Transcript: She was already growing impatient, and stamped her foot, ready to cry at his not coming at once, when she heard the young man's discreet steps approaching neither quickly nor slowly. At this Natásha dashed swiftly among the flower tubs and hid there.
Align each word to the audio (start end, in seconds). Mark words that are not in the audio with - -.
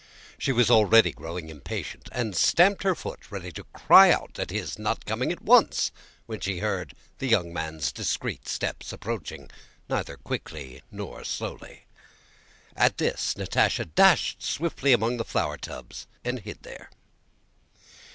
She 0.39 0.51
was 0.51 0.71
already 0.71 1.11
growing 1.11 1.49
impatient, 1.49 2.09
and 2.11 2.35
stamped 2.35 2.81
her 2.81 2.95
foot, 2.95 3.29
ready 3.31 3.51
to 3.51 3.65
cry 3.65 4.09
at 4.09 4.49
his 4.49 4.79
not 4.79 5.05
coming 5.05 5.31
at 5.31 5.43
once, 5.43 5.91
when 6.25 6.39
she 6.39 6.57
heard 6.57 6.95
the 7.19 7.27
young 7.27 7.53
man's 7.53 7.91
discreet 7.91 8.47
steps 8.47 8.91
approaching 8.91 9.51
neither 9.87 10.17
quickly 10.17 10.81
nor 10.89 11.23
slowly. 11.23 11.85
At 12.75 12.97
this 12.97 13.35
Natásha 13.35 13.93
dashed 13.93 14.41
swiftly 14.41 14.91
among 14.91 15.17
the 15.17 15.23
flower 15.23 15.55
tubs 15.57 16.07
and 16.25 16.39
hid 16.39 16.63
there. 16.63 16.89